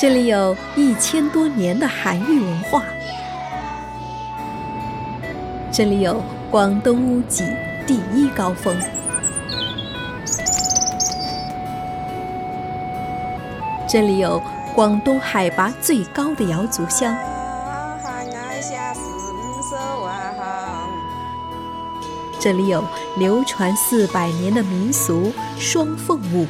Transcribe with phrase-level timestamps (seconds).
[0.00, 2.84] 这里有一千多年的韩愈文化，
[5.72, 7.44] 这里有广东屋脊
[7.84, 8.78] 第一高峰，
[13.88, 14.40] 这里有
[14.72, 17.12] 广东海拔最高的瑶族乡。
[22.38, 22.84] 这里有
[23.16, 26.46] 流传四百年的民俗双凤舞。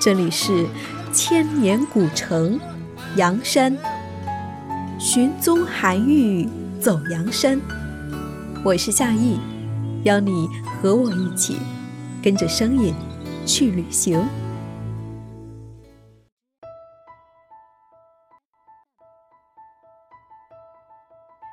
[0.00, 0.66] 这里是
[1.12, 2.58] 千年古城
[3.16, 3.76] 阳山，
[4.98, 6.48] 寻踪韩愈
[6.80, 7.60] 走阳山。
[8.64, 9.38] 我是夏意，
[10.04, 11.58] 邀你和我一起
[12.22, 12.94] 跟着声音
[13.46, 14.26] 去旅行。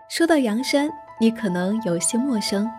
[0.09, 2.69] 说到阳山，你可能有些陌生。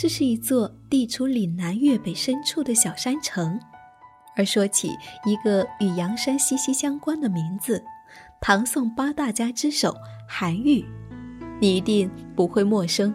[0.00, 3.58] 这是一座地处岭南粤北深处的小山城。
[4.36, 4.92] 而说起
[5.26, 7.82] 一个与阳山息息相关的名字——
[8.40, 9.92] 唐宋八大家之首
[10.28, 10.84] 韩愈，
[11.60, 13.12] 你一定不会陌生。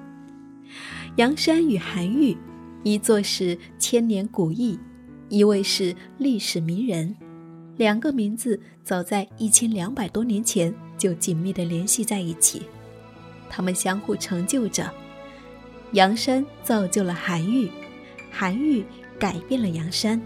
[1.16, 2.38] 阳山与韩愈，
[2.84, 4.78] 一座是千年古意，
[5.30, 7.16] 一位是历史名人，
[7.78, 12.64] 两个名字早在一千两百多年前就紧密地联系在一起。
[13.50, 14.94] 他们相互成就着，
[15.94, 17.69] 阳山造就了韩愈，
[18.31, 18.83] 韩愈
[19.19, 20.19] 改变了阳山。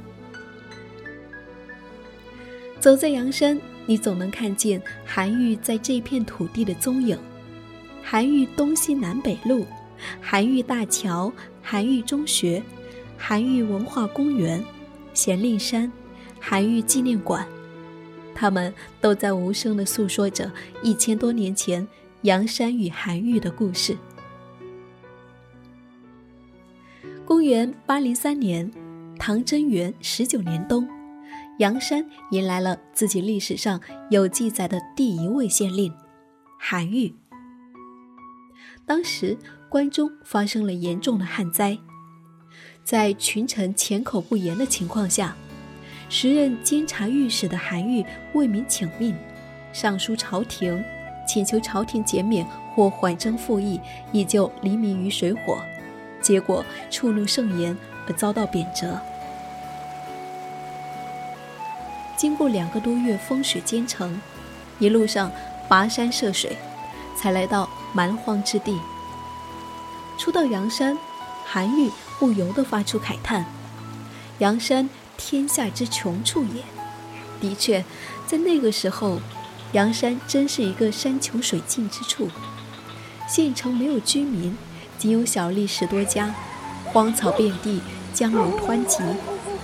[2.80, 7.18] 走在阳山，你总能看见韩愈在这片土地的踪影。
[8.02, 9.66] 韩愈东西南北路，
[10.22, 12.64] 韩愈大桥，韩愈中学，
[13.18, 14.64] 韩愈文化公园，
[15.14, 15.92] 咸令山，
[16.40, 17.46] 韩愈纪念馆，
[18.34, 20.50] 他们都在无声地诉说着
[20.82, 21.86] 一千多年前。
[22.22, 23.96] 阳山与韩愈的故事。
[27.48, 28.70] 元八零三年，
[29.18, 30.86] 唐贞元十九年冬，
[31.60, 35.94] 阳山迎来了自己历史上有记载的第一位县令
[36.60, 37.16] 韩愈。
[38.86, 39.38] 当时
[39.70, 41.78] 关中发生了严重的旱灾，
[42.84, 45.34] 在群臣钱口不严的情况下，
[46.10, 49.16] 时任监察御史的韩愈为民请命，
[49.72, 50.84] 上书朝廷。
[51.26, 53.78] 请求朝廷减免或缓征赋役，
[54.14, 55.62] 以救黎民于水火，
[56.28, 59.00] 结果触怒圣严而遭到贬谪。
[62.18, 64.20] 经过两个多月风雪兼程，
[64.78, 65.32] 一路上
[65.70, 66.58] 跋山涉水，
[67.16, 68.78] 才来到蛮荒之地。
[70.18, 70.98] 初到阳山，
[71.46, 71.90] 韩愈
[72.20, 73.46] 不由得发出慨叹
[74.40, 76.62] ：“阳山天下之穷处也。”
[77.40, 77.86] 的确，
[78.26, 79.22] 在那个时候。
[79.74, 82.30] 阳山真是一个山穷水尽之处，
[83.28, 84.58] 县城没有居民，
[84.98, 86.34] 仅有小吏十多家，
[86.86, 87.82] 荒草遍地，
[88.14, 88.98] 江流湍急，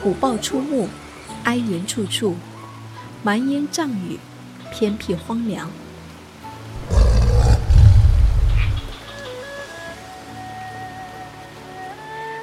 [0.02, 0.88] 虎豹出没，
[1.44, 2.36] 哀言处处，
[3.24, 4.20] 蛮烟瘴雨，
[4.72, 5.72] 偏僻荒凉。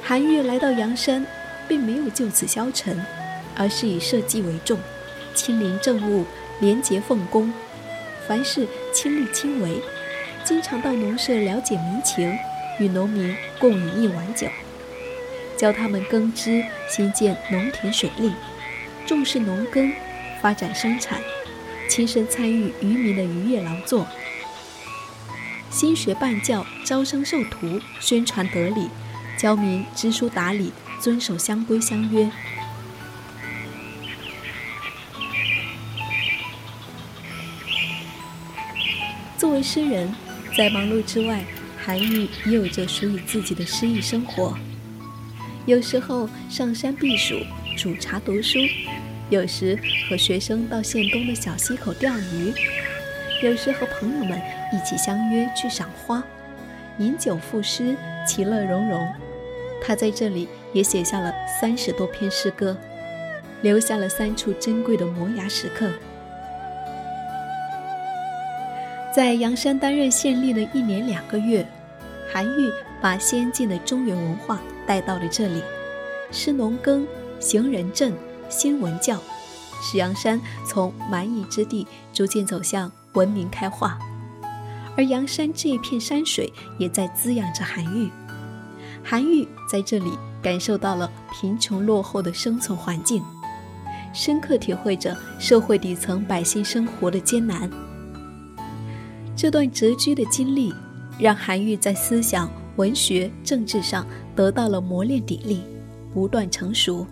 [0.03, 1.25] 韩愈来到阳山，
[1.69, 3.01] 并没有就此消沉，
[3.55, 4.77] 而是以社稷为重，
[5.33, 6.25] 亲临政务。
[6.59, 7.51] 廉洁奉公，
[8.27, 9.81] 凡事亲力亲为，
[10.43, 12.37] 经常到农舍了解民情，
[12.81, 14.47] 与农民共饮一碗酒，
[15.55, 18.31] 教他们耕织，兴建农田水利，
[19.05, 19.93] 重视农耕，
[20.41, 21.21] 发展生产，
[21.87, 24.07] 亲身参与渔民的渔业劳作，
[25.69, 28.89] 新学办教，招生授徒，宣传德理，
[29.37, 32.31] 教民知书达理，遵守乡规乡约。
[39.37, 40.15] 作为诗人，
[40.57, 41.43] 在忙碌之外，
[41.83, 44.55] 韩愈也有着属于自己的诗意生活。
[45.65, 47.35] 有时候上山避暑、
[47.77, 48.59] 煮茶读书；
[49.29, 49.77] 有时
[50.07, 52.53] 和学生到县东的小溪口钓鱼；
[53.43, 54.39] 有时和朋友们
[54.71, 56.23] 一起相约去赏花、
[56.99, 57.95] 饮酒赋诗，
[58.27, 59.07] 其乐融融。
[59.83, 62.77] 他在这里也写下了三十多篇诗歌，
[63.63, 65.91] 留下了三处珍贵的摩崖石刻。
[69.13, 71.67] 在阳山担任县令的一年两个月，
[72.31, 72.71] 韩愈
[73.01, 75.61] 把先进的中原文化带到了这里，
[76.31, 77.05] 施农耕，
[77.37, 78.13] 行仁政，
[78.47, 79.19] 兴文教，
[79.81, 83.99] 使阳山从蛮夷之地逐渐走向文明开化。
[84.95, 88.09] 而阳山这一片山水也在滋养着韩愈。
[89.03, 93.21] 韩愈在这里感受到了贫穷落后的生存环境，
[94.13, 97.69] 深刻体会着社会底层百姓生活的艰难。
[99.35, 100.73] 这段谪居的经历，
[101.17, 104.05] 让韩愈在思想、文学、政治上
[104.35, 105.61] 得到了磨练砥砺，
[106.13, 107.07] 不断成熟。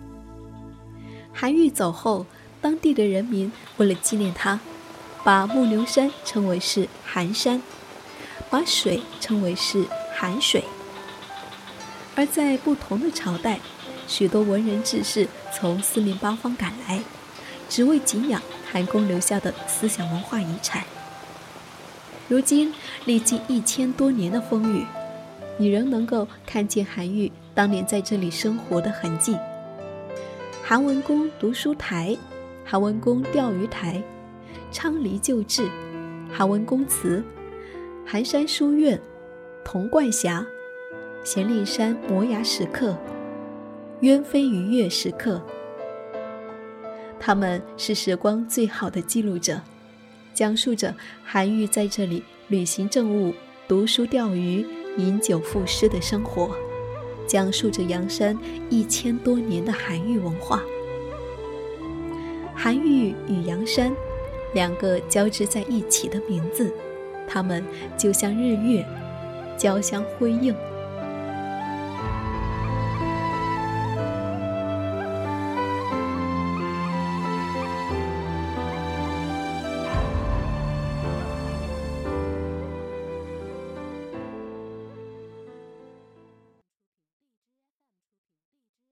[1.32, 2.26] 韩愈走后，
[2.60, 4.60] 当地的人民为了纪念他，
[5.24, 7.60] 把木牛山称为是寒山，
[8.48, 9.84] 把水称为是
[10.14, 10.64] 寒水。
[12.14, 13.58] 而在不同的朝代，
[14.06, 17.02] 许多文人志士从四面八方赶来，
[17.68, 18.40] 只为敬仰
[18.70, 20.84] 韩公留下的思想文化遗产。
[22.30, 22.72] 如今
[23.06, 24.86] 历经一千多年的风雨，
[25.58, 29.36] 你仍能够看见韩愈当年在这里生活的痕迹。
[30.62, 32.16] 韩文公读书台、
[32.64, 34.00] 韩文公钓鱼台、
[34.70, 35.68] 昌黎旧志、
[36.32, 37.20] 韩文公祠、
[38.06, 39.00] 寒山书院、
[39.64, 40.46] 铜冠峡、
[41.24, 42.96] 咸令山摩崖石刻、
[44.02, 45.42] 鸢飞鱼跃石刻，
[47.18, 49.60] 他们是时光最好的记录者，
[50.40, 53.34] 讲述着韩愈在这里履行政务、
[53.68, 54.64] 读书钓鱼、
[54.96, 56.56] 饮酒赋诗的生活。
[57.26, 58.34] 讲述着阳山
[58.70, 60.62] 一千多年的韩愈文化。
[62.54, 63.92] 韩愈与阳山，
[64.54, 66.72] 两个交织在一起的名字，
[67.28, 67.62] 它们
[67.98, 68.82] 就像日月，
[69.58, 70.56] 交相辉映。